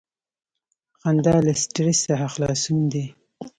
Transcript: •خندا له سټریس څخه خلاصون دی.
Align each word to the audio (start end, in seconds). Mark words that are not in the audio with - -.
•خندا 1.01 1.35
له 1.45 1.53
سټریس 1.61 1.99
څخه 2.07 2.25
خلاصون 2.33 2.79
دی. 2.93 3.05